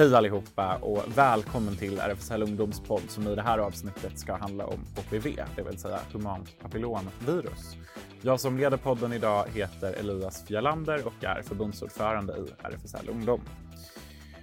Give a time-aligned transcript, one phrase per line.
[0.00, 4.78] Hej allihopa och välkommen till RFSL Ungdomspodd som i det här avsnittet ska handla om
[4.96, 7.76] HPV, det vill säga humant papillomvirus.
[8.22, 13.40] Jag som leder podden idag heter Elias Fjellander och är förbundsordförande i RFSL Ungdom.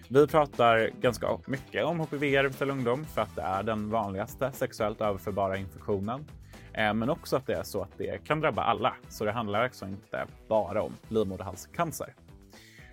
[0.07, 4.51] Vi pratar ganska mycket om HPV i RFSL Ungdom för att det är den vanligaste
[4.53, 6.25] sexuellt överförbara infektionen.
[6.73, 9.63] Eh, men också att det är så att det kan drabba alla, så det handlar
[9.63, 12.13] alltså inte bara om livmoderhalscancer.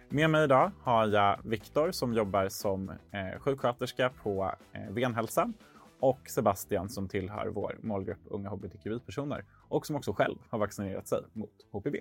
[0.09, 5.53] Med mig idag har jag Viktor som jobbar som eh, sjuksköterska på eh, Venhälsa
[6.01, 11.19] och Sebastian som tillhör vår målgrupp unga hbtqi-personer och som också själv har vaccinerat sig
[11.33, 12.01] mot HPV.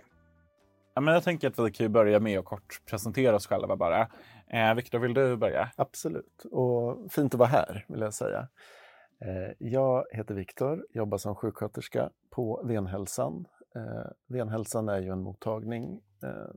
[0.94, 4.08] Ja, men jag tänker att vi kan börja med att kort presentera oss själva bara.
[4.48, 5.72] Eh, Viktor, vill du börja?
[5.76, 8.48] Absolut, och fint att vara här vill jag säga.
[9.26, 13.46] Eh, jag heter Viktor, jobbar som sjuksköterska på Venhälsan.
[13.76, 16.02] Eh, Venhälsan är ju en mottagning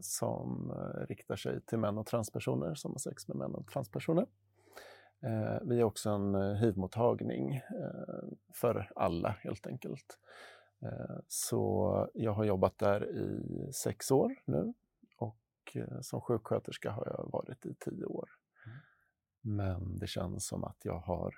[0.00, 0.72] som
[1.08, 4.26] riktar sig till män och transpersoner som har sex med män och transpersoner.
[5.62, 7.60] Vi är också en hivmottagning
[8.54, 10.18] för alla helt enkelt.
[11.28, 14.74] Så jag har jobbat där i sex år nu
[15.16, 18.28] och som sjuksköterska har jag varit i tio år.
[18.66, 19.56] Mm.
[19.56, 21.34] Men det känns som att jag har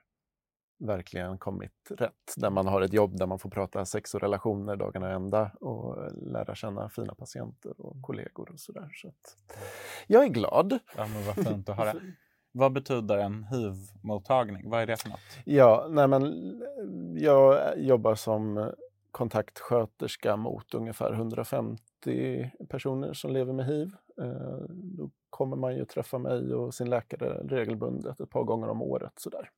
[0.78, 2.34] verkligen kommit rätt.
[2.36, 6.12] Där man har ett jobb där man får prata sex och relationer dagarna ända och
[6.12, 8.90] lära känna fina patienter och kollegor och sådär.
[8.94, 9.12] Så
[10.06, 10.78] jag är glad.
[10.96, 11.94] Ja, men vad fint att höra.
[12.52, 14.70] Vad betyder en hiv-mottagning?
[14.70, 15.20] Vad är det för något?
[15.44, 16.54] Ja, nej men,
[17.16, 18.72] jag jobbar som
[19.10, 23.90] kontaktsköterska mot ungefär 150 personer som lever med hiv.
[24.20, 28.82] Eh, då kommer man ju träffa mig och sin läkare regelbundet ett par gånger om
[28.82, 29.12] året.
[29.16, 29.50] Sådär.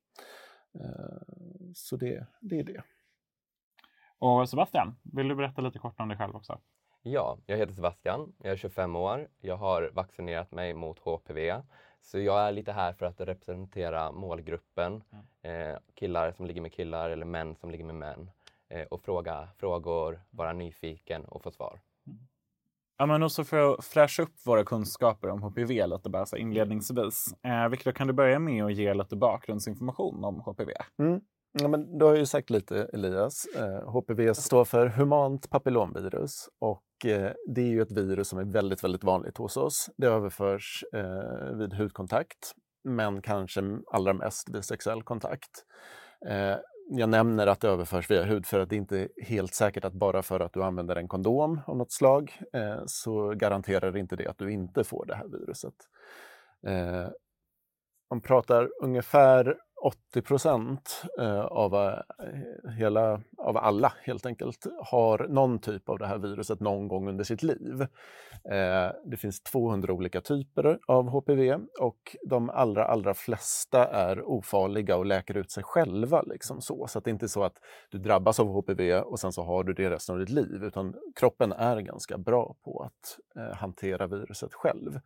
[0.75, 2.83] Eh, så det, det är det.
[4.19, 6.61] Och Sebastian, vill du berätta lite kort om dig själv också?
[7.03, 11.62] Ja, jag heter Sebastian, jag är 25 år, jag har vaccinerat mig mot HPV.
[12.01, 15.03] Så jag är lite här för att representera målgruppen,
[15.43, 15.71] mm.
[15.72, 18.31] eh, killar som ligger med killar eller män som ligger med män.
[18.69, 21.81] Eh, och fråga frågor, vara nyfiken och få svar.
[23.00, 27.34] Ja, men också för att fräscha upp våra kunskaper om HPV lite bara så inledningsvis.
[27.44, 30.72] Eh, Viktor, kan du börja med att ge lite bakgrundsinformation om HPV?
[30.99, 31.21] Mm.
[31.53, 33.47] Ja, men du har ju sagt lite, Elias.
[33.56, 38.44] Eh, HPV står för humant papillomvirus och eh, det är ju ett virus som är
[38.44, 39.91] väldigt, väldigt vanligt hos oss.
[39.97, 42.53] Det överförs eh, vid hudkontakt,
[42.84, 43.62] men kanske
[43.93, 45.65] allra mest vid sexuell kontakt.
[46.28, 46.56] Eh,
[46.93, 49.93] jag nämner att det överförs via hud för att det inte är helt säkert att
[49.93, 54.27] bara för att du använder en kondom av något slag eh, så garanterar inte det
[54.27, 55.75] att du inte får det här viruset.
[56.67, 57.09] Eh,
[58.11, 65.59] man pratar ungefär 80 procent eh, av, eh, hela, av alla helt enkelt har någon
[65.59, 67.83] typ av det här viruset någon gång under sitt liv.
[68.45, 74.97] Eh, det finns 200 olika typer av HPV och de allra, allra flesta är ofarliga
[74.97, 76.23] och läker ut sig själva.
[76.23, 76.87] Liksom så.
[76.87, 77.57] så att det är inte så att
[77.91, 80.95] du drabbas av HPV och sen så har du det resten av ditt liv, utan
[81.17, 83.19] kroppen är ganska bra på att
[83.57, 84.89] hantera viruset själv.
[84.89, 85.03] Mm.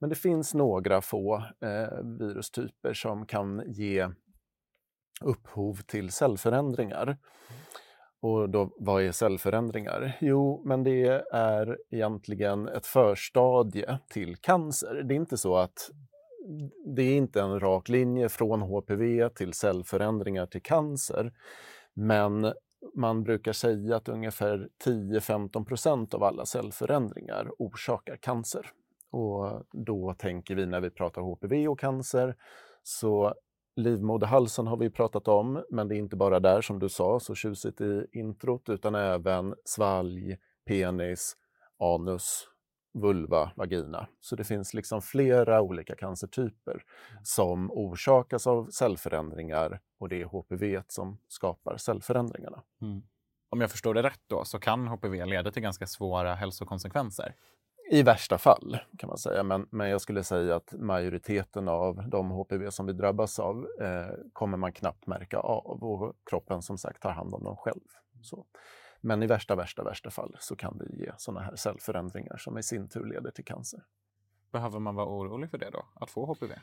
[0.00, 4.08] Men det finns några få eh, virustyper som kan ge
[5.20, 7.18] upphov till cellförändringar.
[8.20, 10.18] Och då, vad är cellförändringar?
[10.20, 15.02] Jo, men det är egentligen ett förstadie till cancer.
[15.08, 15.90] Det är inte så att
[16.96, 21.32] det är inte en rak linje från HPV till cellförändringar till cancer.
[21.94, 22.52] Men
[22.94, 28.70] man brukar säga att ungefär 10-15 procent av alla cellförändringar orsakar cancer.
[29.16, 32.36] Och då tänker vi när vi pratar HPV och cancer,
[32.82, 33.34] så
[33.76, 37.34] livmoderhalsen har vi pratat om, men det är inte bara där som du sa så
[37.34, 41.36] tjusigt i introt, utan även svalg, penis,
[41.78, 42.48] anus,
[42.94, 44.08] vulva, vagina.
[44.20, 46.84] Så det finns liksom flera olika cancertyper
[47.22, 52.62] som orsakas av cellförändringar och det är HPV som skapar cellförändringarna.
[52.82, 53.02] Mm.
[53.50, 57.34] Om jag förstår det rätt då så kan HPV leda till ganska svåra hälsokonsekvenser?
[57.90, 62.30] I värsta fall kan man säga, men, men jag skulle säga att majoriteten av de
[62.30, 67.02] HPV som vi drabbas av eh, kommer man knappt märka av och kroppen som sagt
[67.02, 67.80] tar hand om dem själv.
[68.22, 68.46] Så.
[69.00, 72.62] Men i värsta, värsta, värsta fall så kan det ge sådana här cellförändringar som i
[72.62, 73.80] sin tur leder till cancer.
[74.52, 76.54] Behöver man vara orolig för det då, att få HPV?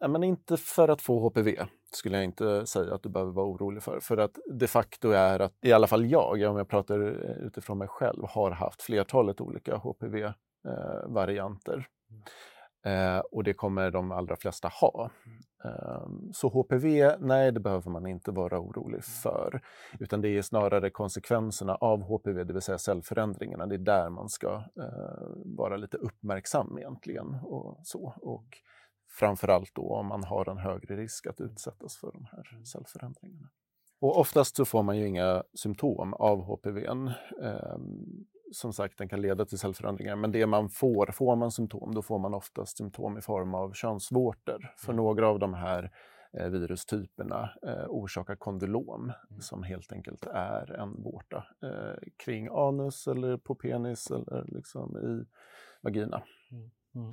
[0.00, 3.46] Ja, men inte för att få HPV skulle jag inte säga att du behöver vara
[3.46, 4.00] orolig för.
[4.00, 7.00] För att de facto är att i alla fall jag, om jag pratar
[7.46, 10.32] utifrån mig själv, har haft flertalet olika HPV
[10.64, 11.88] eh, varianter.
[12.84, 15.10] Eh, och det kommer de allra flesta ha.
[15.64, 19.60] Eh, så HPV, nej det behöver man inte vara orolig för.
[20.00, 23.66] Utan det är snarare konsekvenserna av HPV, det vill säga cellförändringarna.
[23.66, 27.34] Det är där man ska eh, vara lite uppmärksam egentligen.
[27.34, 28.14] Och så.
[28.22, 28.46] Och
[29.18, 33.48] framförallt då om man har en högre risk att utsättas för de här cellförändringarna.
[34.00, 36.86] Och oftast så får man ju inga symptom av HPV.
[38.52, 42.02] Som sagt, den kan leda till cellförändringar, men det man får, får man symptom, då
[42.02, 44.74] får man oftast symptom i form av könsvårtor.
[44.76, 45.04] För mm.
[45.04, 45.90] några av de här
[46.32, 49.40] eh, virustyperna eh, orsakar kondylom, mm.
[49.40, 55.24] som helt enkelt är en vårta eh, kring anus eller på penis eller liksom i
[55.80, 56.22] vagina.
[56.94, 57.10] Mm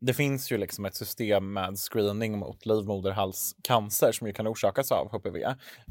[0.00, 5.08] det finns ju liksom ett system med screening mot livmoderhalscancer som ju kan orsakas av
[5.08, 5.42] HPV.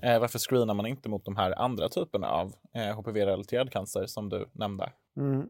[0.04, 4.30] Eh, varför screenar man inte mot de här andra typerna av eh, HPV-relaterad cancer som
[4.30, 4.92] du nämnde?
[5.18, 5.50] Mm.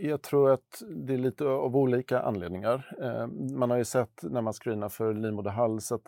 [0.00, 2.96] Jag tror att det är lite av olika anledningar.
[3.02, 3.26] Eh,
[3.58, 6.02] man har ju sett när man screenar för livmoderhals att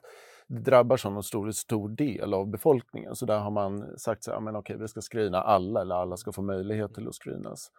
[0.47, 3.17] det drabbar som en stor, stor del av befolkningen.
[3.17, 6.43] Så där har man sagt att ja, vi ska screena alla eller alla ska få
[6.43, 7.71] möjlighet till att screenas.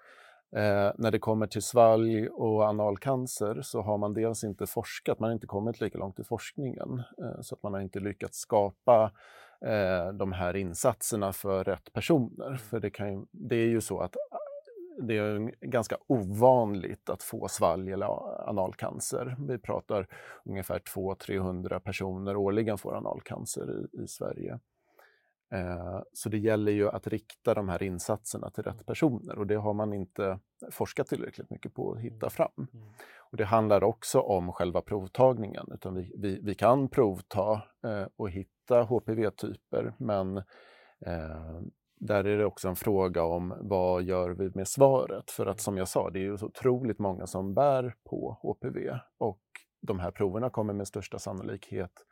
[0.55, 5.27] Eh, när det kommer till svalg och analcancer så har man dels inte forskat, man
[5.27, 9.11] har inte kommit lika långt i forskningen, eh, så att man har inte lyckats skapa
[9.65, 12.55] eh, de här insatserna för rätt personer.
[12.55, 14.21] För det, kan, det är ju så att eh,
[15.05, 18.07] det är ganska ovanligt att få svalg eller
[18.49, 19.35] analcancer.
[19.47, 20.07] Vi pratar
[20.45, 24.59] ungefär 200-300 personer årligen får analcancer i, i Sverige.
[25.51, 29.55] Eh, så det gäller ju att rikta de här insatserna till rätt personer och det
[29.55, 30.39] har man inte
[30.71, 32.29] forskat tillräckligt mycket på att hitta mm.
[32.29, 32.67] fram.
[32.73, 32.87] Mm.
[33.17, 38.29] Och det handlar också om själva provtagningen, utan vi, vi, vi kan provta eh, och
[38.29, 40.37] hitta HPV-typer men
[41.05, 41.61] eh,
[41.99, 45.31] där är det också en fråga om vad gör vi med svaret?
[45.31, 48.99] För att som jag sa, det är ju så otroligt många som bär på HPV
[49.17, 49.41] och
[49.81, 52.05] de här proverna kommer med största sannolikhet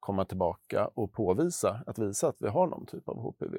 [0.00, 3.58] komma tillbaka och påvisa, att visa att vi har någon typ av HPV.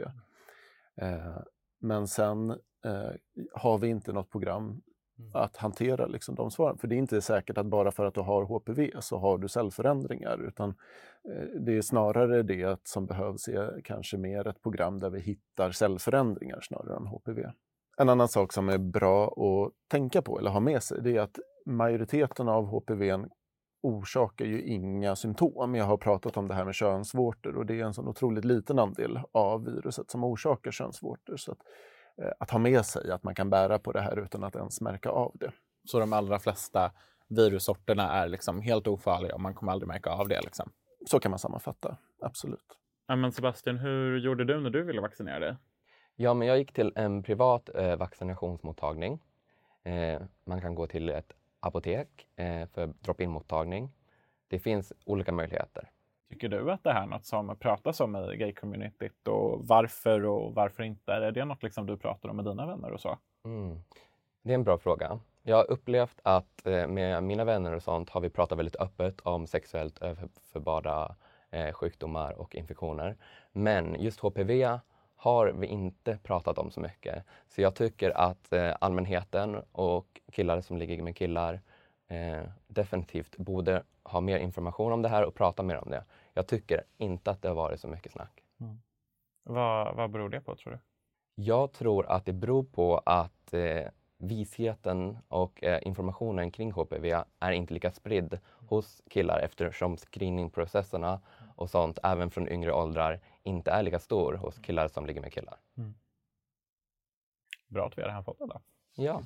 [1.02, 1.38] Eh,
[1.80, 2.50] men sen
[2.86, 3.12] eh,
[3.54, 4.82] har vi inte något program
[5.20, 5.32] mm.
[5.34, 6.78] att hantera liksom, de svaren.
[6.78, 9.48] För det är inte säkert att bara för att du har HPV så har du
[9.48, 15.10] cellförändringar, utan eh, det är snarare det som behövs är kanske mer ett program där
[15.10, 17.52] vi hittar cellförändringar snarare än HPV.
[17.98, 21.22] En annan sak som är bra att tänka på eller ha med sig, det är
[21.22, 23.26] att majoriteten av HPV
[23.82, 25.76] orsakar ju inga symptom.
[25.76, 28.80] Jag har pratat om det här med könsvårtor och det är en sån otroligt liten
[28.80, 31.38] andel av viruset som orsakar könsvårtor.
[31.38, 31.58] Så att,
[32.22, 34.82] eh, att ha med sig att man kan bära på det här utan att ens
[34.82, 35.52] märka av det.
[35.86, 36.92] Så de allra flesta
[37.28, 40.42] virussorterna är liksom helt ofarliga och man kommer aldrig märka av det?
[40.42, 40.72] Liksom.
[41.06, 42.78] Så kan man sammanfatta, absolut.
[43.08, 45.56] Ja, men Sebastian, hur gjorde du när du ville vaccinera dig?
[46.16, 49.20] Ja, men jag gick till en privat eh, vaccinationsmottagning.
[49.84, 53.90] Eh, man kan gå till ett apotek eh, för drop-in-mottagning.
[54.48, 55.90] Det finns olika möjligheter.
[56.30, 60.54] Tycker du att det här är något som pratas om i gay-communityt och varför och
[60.54, 61.14] varför inte?
[61.14, 63.18] Är det något liksom du pratar om med dina vänner och så?
[63.46, 63.80] Mm.
[64.42, 65.20] Det är en bra fråga.
[65.44, 69.22] Jag har upplevt att eh, med mina vänner och sånt har vi pratat väldigt öppet
[69.22, 71.16] om sexuellt överförbara
[71.50, 73.18] eh, sjukdomar och infektioner.
[73.52, 74.80] Men just HPV
[75.22, 77.24] har vi inte pratat om så mycket.
[77.48, 81.62] Så jag tycker att eh, allmänheten och killar som ligger med killar
[82.08, 86.04] eh, definitivt borde ha mer information om det här och prata mer om det.
[86.34, 88.44] Jag tycker inte att det har varit så mycket snack.
[88.62, 88.82] Mm.
[89.44, 90.80] Vad, vad beror det på tror du?
[91.44, 93.88] Jag tror att det beror på att eh,
[94.18, 101.22] visheten och eh, informationen kring HPV är inte lika spridd hos killar eftersom screeningprocesserna
[101.56, 103.20] och sånt, även från yngre åldrar,
[103.50, 105.60] inte är lika stor hos killar som ligger med killar.
[105.78, 105.94] Mm.
[107.68, 108.62] Bra att vi har det här fått då.
[108.96, 109.22] Ja.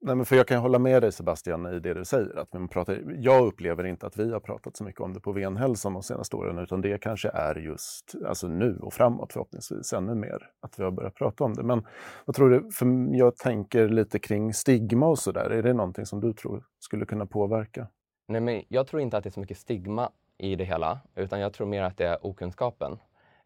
[0.00, 2.38] Nej, men för jag kan hålla med dig Sebastian i det du säger.
[2.38, 5.32] Att vi pratar, jag upplever inte att vi har pratat så mycket om det på
[5.32, 10.14] venhälsan de senaste åren utan det kanske är just alltså nu och framåt förhoppningsvis ännu
[10.14, 11.62] mer att vi har börjat prata om det.
[11.62, 11.86] Men
[12.24, 15.50] vad tror du, för jag tänker lite kring stigma och så där.
[15.50, 17.88] Är det någonting som du tror skulle kunna påverka?
[18.28, 21.40] Nej, men jag tror inte att det är så mycket stigma i det hela utan
[21.40, 22.98] jag tror mer att det är okunskapen.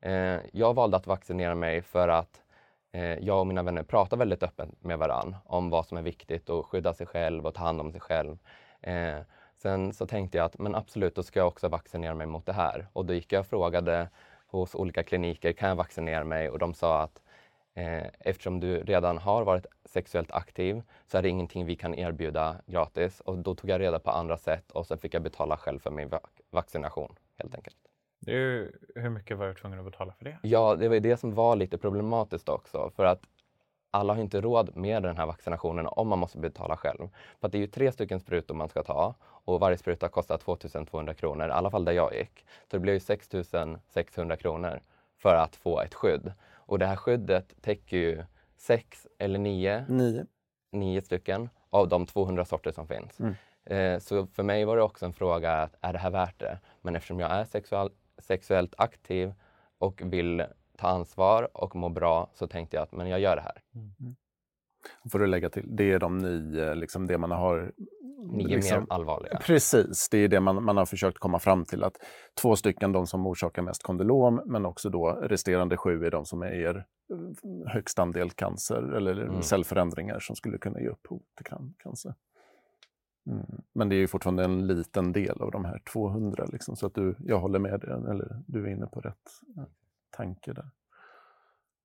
[0.02, 2.42] Eh, jag valde att vaccinera mig för att
[2.92, 6.49] eh, jag och mina vänner pratar väldigt öppet med varann om vad som är viktigt
[6.49, 8.38] och skydda sig själv och ta hand om sig själv.
[8.80, 9.18] Eh,
[9.56, 12.52] sen så tänkte jag att men absolut, då ska jag också vaccinera mig mot det
[12.52, 12.87] här.
[12.92, 14.09] Och då gick jag och frågade
[14.47, 16.50] hos olika kliniker, kan jag vaccinera mig?
[16.50, 17.23] Och de sa att
[17.75, 22.56] eh, eftersom du redan har varit sexuellt aktiv så är det ingenting vi kan erbjuda
[22.66, 23.21] gratis.
[23.21, 25.90] Och då tog jag reda på andra sätt och så fick jag betala själv för
[25.90, 26.11] min
[26.50, 27.91] vaccination helt enkelt.
[28.25, 30.38] Det är hur mycket var du tvungen att betala för det?
[30.43, 32.91] Ja, det var det som var lite problematiskt också.
[32.97, 33.23] För att
[33.91, 37.09] alla har inte råd med den här vaccinationen om man måste betala själv.
[37.41, 41.14] För det är ju tre stycken sprutor man ska ta och varje spruta kostar 2200
[41.14, 42.47] kronor, i alla fall där jag gick.
[42.71, 44.81] Så det blir ju 6600 kronor
[45.19, 46.33] för att få ett skydd.
[46.52, 48.25] Och det här skyddet täcker ju
[48.57, 50.26] sex eller nio, nio.
[50.71, 53.21] nio stycken av de 200 sorter som finns.
[53.21, 53.35] Mm.
[53.64, 56.59] Eh, så för mig var det också en fråga, att, är det här värt det?
[56.81, 57.91] Men eftersom jag är sexual,
[58.23, 59.33] sexuellt aktiv
[59.79, 60.45] och vill
[60.79, 63.62] ta ansvar och må bra så tänkte jag att men jag gör det här.
[63.75, 64.17] Mm.
[65.12, 67.73] Får du lägga till, det är de nio, liksom det man har
[68.31, 69.38] Nio liksom, mer allvarliga.
[69.38, 71.85] Precis, det är det man, man har försökt komma fram till.
[71.85, 71.97] att
[72.41, 76.43] Två stycken de som orsakar mest kondylom, men också då resterande sju är de som
[76.43, 79.43] är eh, högst andel cancer eller mm.
[79.43, 81.47] cellförändringar som skulle kunna ge upphov till
[81.79, 82.14] cancer.
[83.26, 83.62] Mm.
[83.73, 86.95] Men det är ju fortfarande en liten del av de här 200, liksom, så att
[86.95, 89.31] du, jag håller med dig, eller du är inne på rätt
[90.11, 90.71] tanke där.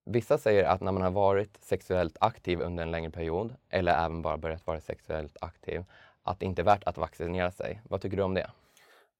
[0.05, 4.21] Vissa säger att när man har varit sexuellt aktiv under en längre period, eller även
[4.21, 5.83] bara börjat vara sexuellt aktiv,
[6.23, 7.81] att det inte är värt att vaccinera sig.
[7.89, 8.51] Vad tycker du om det?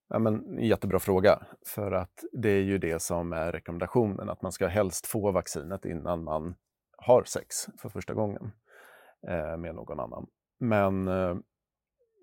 [0.10, 4.52] Ja, men, jättebra fråga, för att det är ju det som är rekommendationen, att man
[4.52, 6.56] ska helst få vaccinet innan man
[6.98, 8.52] har sex för första gången
[9.28, 10.28] eh, med någon annan.
[10.60, 11.36] Men eh,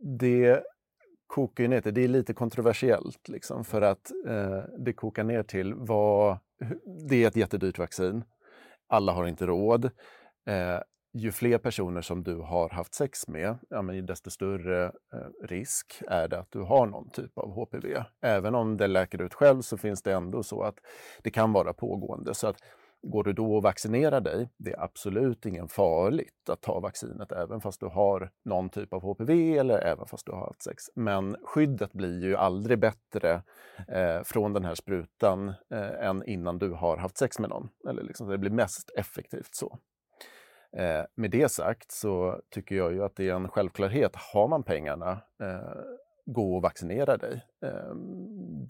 [0.04, 0.62] det
[1.26, 5.42] kokar ju ner till, det är lite kontroversiellt, liksom, för att eh, det kokar ner
[5.42, 6.38] till vad,
[7.08, 8.24] det är ett jättedyrt vaccin,
[8.86, 9.84] alla har inte råd.
[10.46, 10.80] Eh,
[11.16, 16.02] ju fler personer som du har haft sex med, ja, men desto större eh, risk
[16.08, 18.04] är det att du har någon typ av HPV.
[18.20, 20.78] Även om det läker ut själv så finns det ändå så att
[21.22, 22.34] det kan vara pågående.
[22.34, 22.56] Så att
[23.04, 27.60] går du då och vaccinerar dig, det är absolut ingen farligt att ta vaccinet även
[27.60, 30.84] fast du har någon typ av HPV eller även fast du har haft sex.
[30.94, 33.42] Men skyddet blir ju aldrig bättre
[33.88, 37.68] eh, från den här sprutan eh, än innan du har haft sex med någon.
[37.88, 39.78] Eller liksom, det blir mest effektivt så.
[40.76, 44.16] Eh, med det sagt så tycker jag ju att det är en självklarhet.
[44.32, 45.10] Har man pengarna,
[45.42, 45.80] eh,
[46.26, 47.44] gå och vaccinera dig.
[47.64, 47.94] Eh,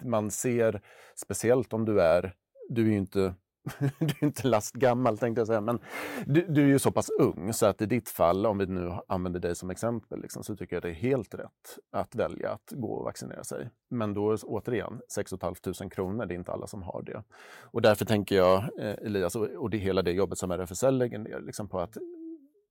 [0.04, 0.80] man ser,
[1.16, 2.34] speciellt om du är,
[2.68, 3.34] du är ju inte
[3.98, 5.78] du är inte lastgammal tänkte jag säga, men
[6.26, 8.92] du, du, är ju så pass ung så att i ditt fall, om vi nu
[9.08, 12.70] använder dig som exempel, liksom, så tycker jag det är helt rätt att välja att
[12.70, 13.70] gå och vaccinera sig.
[13.90, 17.22] Men då återigen, 6 500 kronor, det är inte alla som har det.
[17.62, 21.18] Och därför tänker jag, eh, Elias, och, och det hela det jobbet som RFSL lägger
[21.18, 21.96] ner, liksom på att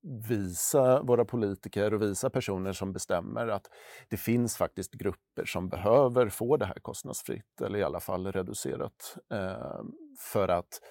[0.03, 3.69] visa våra politiker och visa personer som bestämmer att
[4.09, 9.17] det finns faktiskt grupper som behöver få det här kostnadsfritt eller i alla fall reducerat
[9.33, 9.81] eh,
[10.19, 10.81] för att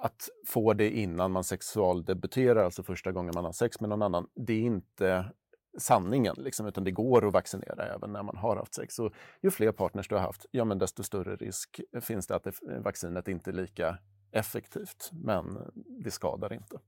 [0.00, 4.28] att få det innan man sexualdebuterar, alltså första gången man har sex med någon annan,
[4.34, 5.32] det är inte
[5.78, 8.98] sanningen, liksom, utan det går att vaccinera även när man har haft sex.
[8.98, 9.12] Och
[9.42, 12.52] ju fler partners du har haft, ja, men desto större risk finns det att det,
[12.84, 13.98] vaccinet inte är lika
[14.32, 15.58] effektivt, men
[16.04, 16.78] det skadar inte.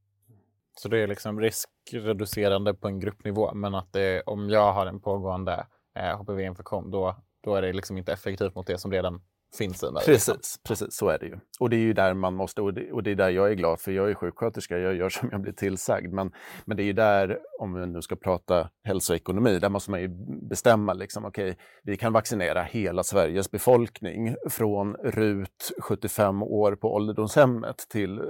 [0.75, 5.01] Så det är liksom riskreducerande på en gruppnivå, men att det, om jag har en
[5.01, 9.23] pågående eh, HPV-infektion, då, då är det liksom inte effektivt mot det som redan
[9.57, 9.95] finns en.
[9.95, 10.13] Liksom.
[10.13, 11.39] Precis, precis, så är det ju.
[11.61, 13.55] Och det är ju där man måste, och det, och det är där jag är
[13.55, 16.13] glad, för jag är sjuksköterska, jag gör som jag blir tillsagd.
[16.13, 16.33] Men,
[16.65, 20.09] men det är ju där, om vi nu ska prata hälsoekonomi, där måste man ju
[20.49, 26.95] bestämma, liksom, okej, okay, vi kan vaccinera hela Sveriges befolkning från RUT 75 år på
[26.95, 28.25] ålderdomshemmet till, eh,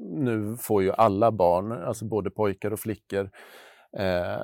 [0.00, 3.30] nu får ju alla barn, alltså både pojkar och flickor,
[3.98, 4.42] eh,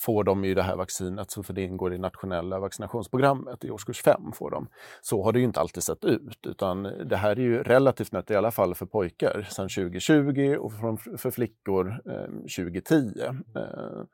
[0.00, 3.64] får de ju det här vaccinet, för det ingår i nationella vaccinationsprogrammet.
[3.64, 4.68] I årskurs 5 får de.
[5.00, 8.30] Så har det ju inte alltid sett ut, utan det här är ju relativt nytt,
[8.30, 10.72] i alla fall för pojkar, sedan 2020 och
[11.20, 12.26] för flickor eh,
[12.56, 13.12] 2010.
[13.56, 14.04] Eh,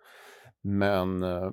[0.62, 1.50] men eh,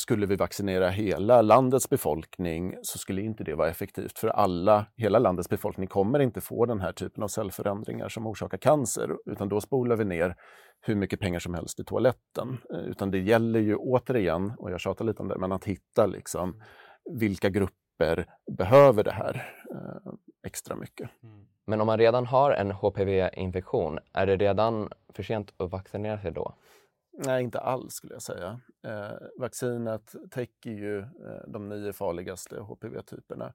[0.00, 5.18] skulle vi vaccinera hela landets befolkning så skulle inte det vara effektivt för alla, hela
[5.18, 9.60] landets befolkning kommer inte få den här typen av cellförändringar som orsakar cancer, utan då
[9.60, 10.36] spolar vi ner
[10.80, 12.58] hur mycket pengar som helst i toaletten.
[12.74, 16.06] Eh, utan det gäller ju återigen, och jag tjatar lite om det, men att hitta
[16.06, 16.62] liksom
[17.20, 18.26] vilka grupper
[18.58, 20.12] behöver det här eh,
[20.46, 21.10] extra mycket.
[21.22, 21.46] Mm.
[21.66, 26.32] Men om man redan har en HPV-infektion, är det redan för sent att vaccinera sig
[26.32, 26.54] då?
[27.24, 28.60] Nej, inte alls skulle jag säga.
[28.82, 33.52] Eh, vaccinet täcker ju eh, de nio farligaste HPV-typerna.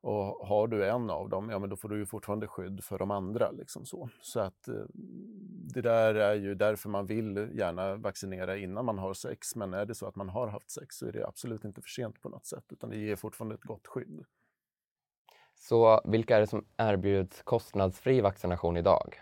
[0.00, 2.98] Och har du en av dem, ja men då får du ju fortfarande skydd för
[2.98, 3.50] de andra.
[3.50, 4.08] Liksom så.
[4.20, 4.84] så att eh,
[5.74, 9.56] det där är ju därför man vill gärna vaccinera innan man har sex.
[9.56, 11.88] Men är det så att man har haft sex så är det absolut inte för
[11.90, 14.24] sent på något sätt, utan det ger fortfarande ett gott skydd.
[15.54, 19.14] Så vilka är det som erbjuds kostnadsfri vaccination idag?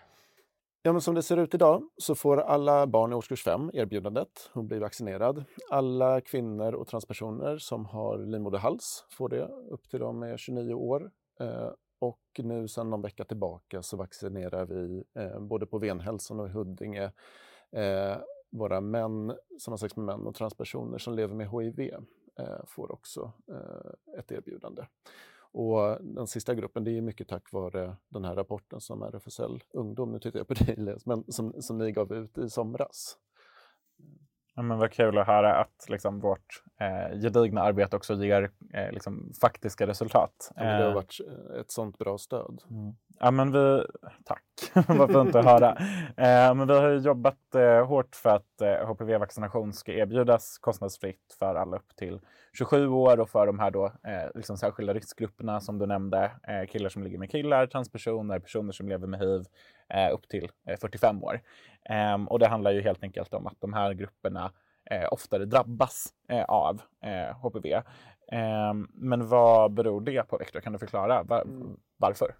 [0.85, 4.51] Ja, men som det ser ut idag så får alla barn i årskurs 5 erbjudandet
[4.53, 5.43] att bli vaccinerad.
[5.69, 11.11] Alla kvinnor och transpersoner som har livmoderhals får det upp till de är 29 år.
[11.39, 16.47] Eh, och nu sedan någon vecka tillbaka så vaccinerar vi eh, både på Venhälsan och
[16.47, 17.11] i Huddinge
[17.71, 18.17] eh,
[18.51, 21.93] våra män som har sex med män och transpersoner som lever med HIV
[22.65, 23.31] får också
[24.17, 24.83] ett erbjudande.
[25.57, 30.11] Och den sista gruppen, det är mycket tack vare den här rapporten som RFSL Ungdom,
[30.11, 33.17] nu tittar jag på dig men som, som ni gav ut i somras.
[34.55, 38.91] Ja, men vad kul att höra att liksom, vårt eh, gedigna arbete också ger eh,
[38.91, 40.51] liksom, faktiska resultat.
[40.55, 41.17] Ja, det har varit
[41.59, 42.63] ett sånt bra stöd.
[42.69, 42.95] Mm.
[43.19, 43.85] Ja, men vi...
[44.25, 44.43] Tack,
[44.87, 45.77] vad fint att höra.
[46.17, 51.55] Eh, men vi har jobbat eh, hårt för att eh, HPV-vaccination ska erbjudas kostnadsfritt för
[51.55, 52.19] alla upp till
[52.57, 56.31] 27 år och för de här då, eh, liksom särskilda riskgrupperna som du nämnde.
[56.47, 59.45] Eh, killar som ligger med killar, transpersoner, personer som lever med hiv eh,
[60.11, 61.41] upp till 45 år.
[61.89, 64.51] Ehm, och det handlar ju helt enkelt om att de här grupperna
[65.11, 66.13] oftare drabbas
[66.47, 66.81] av
[67.41, 67.81] HPV.
[68.31, 70.59] Ehm, men vad beror det på, Viktor?
[70.59, 71.77] Kan du förklara var, mm.
[71.97, 72.35] varför?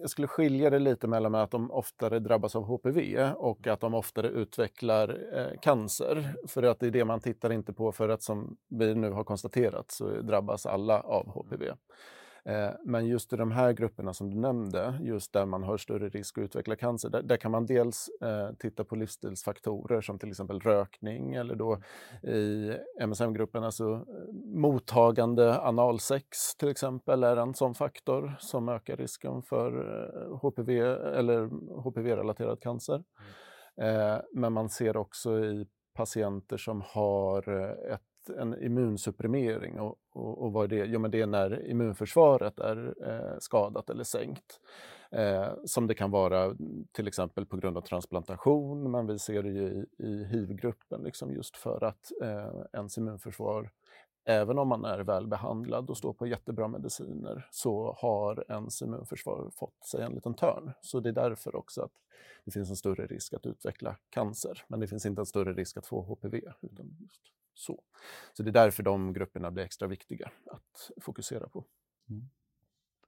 [0.00, 3.94] Jag skulle skilja det lite mellan att de oftare drabbas av HPV och att de
[3.94, 6.34] oftare utvecklar eh, cancer.
[6.48, 9.24] För att det är det man tittar inte på för att som vi nu har
[9.24, 11.72] konstaterat så drabbas alla av HPV.
[12.44, 16.08] Eh, men just i de här grupperna som du nämnde, just där man har större
[16.08, 20.28] risk att utveckla cancer, där, där kan man dels eh, titta på livsstilsfaktorer som till
[20.28, 21.82] exempel rökning eller då
[22.22, 29.42] i MSM-gruppen, alltså eh, mottagande analsex till exempel är en sån faktor som ökar risken
[29.42, 29.72] för
[30.42, 30.80] HPV
[31.18, 31.44] eller
[31.82, 33.02] HPV-relaterad cancer.
[33.76, 34.22] Mm.
[34.32, 37.48] men man ser också i patienter som har
[37.92, 39.80] ett en immunsupprimering.
[39.80, 40.86] Och, och, och, vad är det?
[40.86, 44.60] Jo, men det är när immunförsvaret är eh, skadat eller sänkt.
[45.10, 46.56] Eh, som det kan vara
[46.92, 51.32] till exempel på grund av transplantation, men vi ser det ju i, i hiv-gruppen liksom
[51.32, 53.70] just för att eh, ens immunförsvar
[54.24, 59.50] Även om man är väl behandlad och står på jättebra mediciner så har ens immunförsvar
[59.54, 60.72] fått sig en liten törn.
[60.80, 61.92] Så det är därför också att
[62.44, 64.64] det finns en större risk att utveckla cancer.
[64.68, 66.40] Men det finns inte en större risk att få HPV.
[66.60, 67.20] Utan just
[67.54, 67.82] så.
[68.32, 71.64] så det är därför de grupperna blir extra viktiga att fokusera på.
[72.10, 72.28] Mm.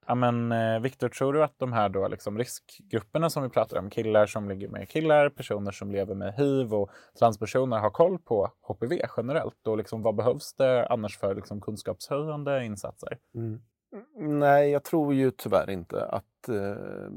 [0.07, 3.79] Ja, men, eh, Viktor, tror du att de här då, liksom, riskgrupperna som vi pratar
[3.79, 8.19] om, killar som ligger med killar, personer som lever med hiv och transpersoner har koll
[8.19, 9.67] på HPV generellt?
[9.67, 13.19] Och liksom, vad behövs det annars för liksom, kunskapshöjande insatser?
[13.35, 13.61] Mm.
[14.39, 17.11] Nej, jag tror ju tyvärr inte att eh,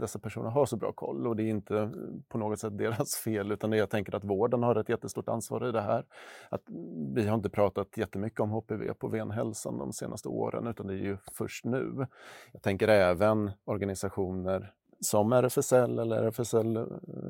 [0.00, 1.90] dessa personer har så bra koll och det är inte
[2.28, 5.72] på något sätt deras fel utan jag tänker att vården har ett jättestort ansvar i
[5.72, 6.04] det här.
[6.48, 6.62] Att
[7.14, 11.04] vi har inte pratat jättemycket om HPV på venhälsan de senaste åren utan det är
[11.04, 12.06] ju först nu.
[12.52, 16.84] Jag tänker även organisationer som RFSL eller RFSL eh,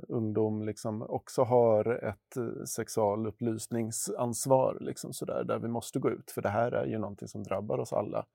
[0.08, 6.42] Ungdom liksom också har ett eh, sexualupplysningsansvar liksom sådär, där vi måste gå ut för
[6.42, 8.26] det här är ju någonting som drabbar oss alla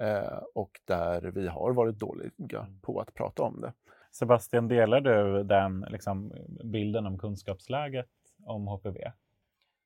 [0.00, 2.80] eh, och där vi har varit dåliga mm.
[2.80, 3.72] på att prata om det.
[4.12, 6.32] Sebastian, delar du den liksom,
[6.64, 8.10] bilden om kunskapsläget
[8.44, 9.12] om HPV?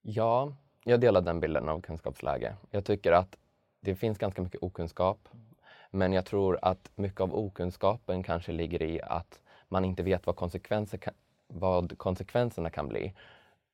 [0.02, 2.56] Ja, jag delar den bilden av kunskapsläge.
[2.70, 3.36] Jag tycker att
[3.80, 5.28] det finns ganska mycket okunskap.
[5.90, 10.36] Men jag tror att mycket av okunskapen kanske ligger i att man inte vet vad,
[10.36, 11.14] konsekvenser kan,
[11.46, 13.14] vad konsekvenserna kan bli.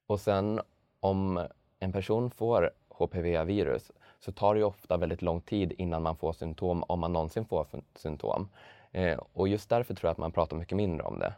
[0.06, 0.60] Och sen
[1.00, 1.46] om
[1.78, 6.82] en person får HPV-virus så tar det ofta väldigt lång tid innan man får symptom,
[6.82, 8.48] om man någonsin får symptom.
[8.92, 11.34] Eh, och just därför tror jag att man pratar mycket mindre om det.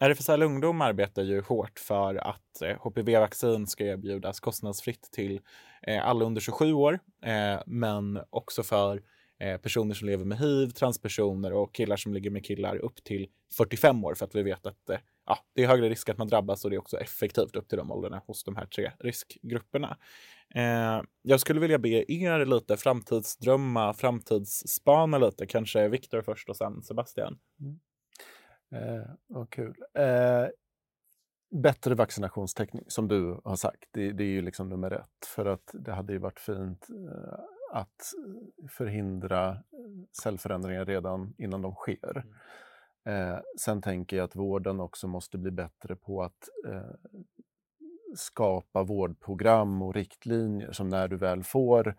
[0.00, 5.40] RFSL Ungdom arbetar ju hårt för att eh, HPV-vaccin ska erbjudas kostnadsfritt till
[5.82, 9.02] eh, alla under 27 år, eh, men också för
[9.38, 13.28] eh, personer som lever med hiv, transpersoner och killar som ligger med killar upp till
[13.56, 16.28] 45 år för att vi vet att eh, ja, det är högre risk att man
[16.28, 19.98] drabbas och det är också effektivt upp till de åldrarna hos de här tre riskgrupperna.
[20.54, 26.82] Eh, jag skulle vilja be er lite framtidsdrömma, framtidsspana lite, kanske Viktor först och sen
[26.82, 27.38] Sebastian.
[27.60, 27.78] Mm.
[28.72, 29.74] Eh, vad kul.
[29.94, 30.46] Eh,
[31.50, 35.26] bättre vaccinationstäckning, som du har sagt, det, det, är ju liksom nummer ett.
[35.26, 37.38] För att det hade ju varit fint eh,
[37.72, 38.12] att
[38.68, 39.56] förhindra
[40.22, 42.24] cellförändringar redan innan de sker.
[43.04, 43.32] Mm.
[43.32, 47.12] Eh, sen tänker jag att vården också måste bli bättre på att eh,
[48.16, 51.94] skapa vårdprogram och riktlinjer som när du väl får eh,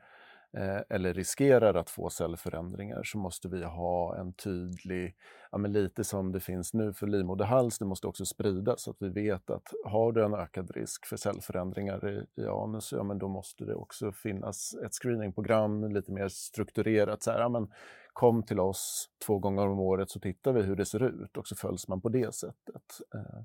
[0.57, 5.15] Eh, eller riskerar att få cellförändringar så måste vi ha en tydlig,
[5.51, 8.97] ja, men lite som det finns nu för livmoderhals, det måste också spridas så att
[8.99, 13.17] vi vet att har du en ökad risk för cellförändringar i, i anus, ja men
[13.17, 17.23] då måste det också finnas ett screeningprogram lite mer strukturerat.
[17.23, 17.71] Så här, ja, men
[18.13, 21.47] kom till oss två gånger om året så tittar vi hur det ser ut och
[21.47, 22.83] så följs man på det sättet.
[23.15, 23.41] Eh,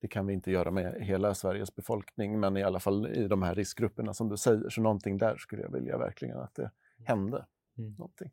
[0.00, 3.42] det kan vi inte göra med hela Sveriges befolkning, men i alla fall i de
[3.42, 4.68] här riskgrupperna som du säger.
[4.70, 6.70] Så någonting där skulle jag vilja verkligen att det
[7.04, 7.46] hände.
[7.78, 7.94] Mm.
[7.98, 8.30] Någonting.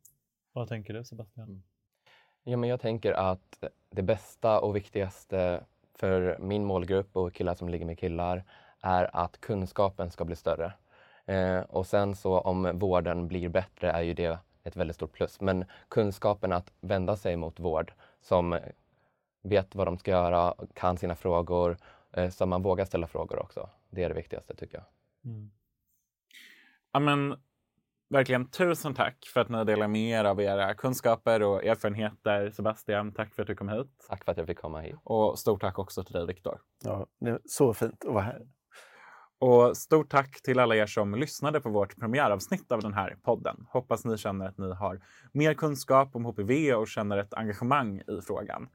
[0.53, 1.47] Vad tänker du Sebastian?
[1.47, 1.63] Mm.
[2.43, 5.63] Ja, men jag tänker att det bästa och viktigaste
[5.95, 8.43] för min målgrupp och killar som ligger med killar
[8.82, 10.73] är att kunskapen ska bli större.
[11.25, 15.41] Eh, och sen så om vården blir bättre är ju det ett väldigt stort plus.
[15.41, 18.60] Men kunskapen att vända sig mot vård som
[19.47, 21.77] vet vad de ska göra, kan sina frågor,
[22.17, 23.69] Eh, så man vågar ställa frågor också.
[23.89, 24.86] Det är det viktigaste tycker jag.
[25.33, 25.51] Mm.
[26.91, 27.36] Ja, men,
[28.10, 32.51] verkligen tusen tack för att ni delar med er av era kunskaper och erfarenheter.
[32.51, 34.05] Sebastian, tack för att du kom hit.
[34.10, 34.95] Tack för att jag fick komma hit.
[35.03, 36.62] Och stort tack också till dig, Viktor.
[36.83, 38.47] Ja, det är så fint att vara här.
[39.39, 43.65] Och stort tack till alla er som lyssnade på vårt premiäravsnitt av den här podden.
[43.69, 48.21] Hoppas ni känner att ni har mer kunskap om HPV och känner ett engagemang i
[48.27, 48.69] frågan.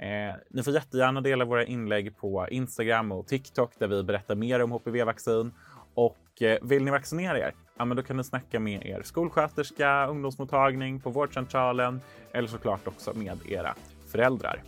[0.00, 4.62] Eh, ni får jättegärna dela våra inlägg på Instagram och TikTok där vi berättar mer
[4.62, 5.52] om HPV-vaccin.
[5.94, 7.54] Och eh, vill ni vaccinera er?
[7.78, 12.00] Ja, men då kan ni snacka med er skolsköterska, ungdomsmottagning, på vårdcentralen
[12.32, 13.74] eller såklart också med era
[14.12, 14.62] föräldrar.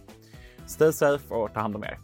[0.66, 1.98] Stay safe och ta hand om er.